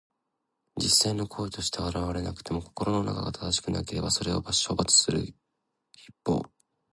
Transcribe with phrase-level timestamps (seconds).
[0.77, 5.35] 実際の行為として現れなくても、心の中が正しくなければ、それを処罰する筆
[6.25, 6.41] 法。